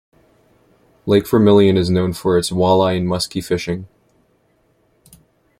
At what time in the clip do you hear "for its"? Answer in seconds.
2.11-2.49